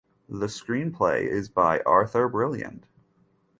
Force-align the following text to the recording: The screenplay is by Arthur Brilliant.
The 0.27 0.47
screenplay 0.47 1.27
is 1.27 1.47
by 1.47 1.81
Arthur 1.81 2.27
Brilliant. 2.27 2.87